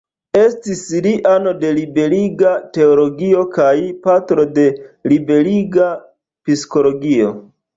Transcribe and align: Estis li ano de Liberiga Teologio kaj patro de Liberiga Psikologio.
Estis 0.43 0.79
li 1.07 1.11
ano 1.31 1.51
de 1.63 1.69
Liberiga 1.79 2.53
Teologio 2.77 3.43
kaj 3.59 3.75
patro 4.07 4.47
de 4.59 4.67
Liberiga 5.13 5.91
Psikologio. 6.49 7.33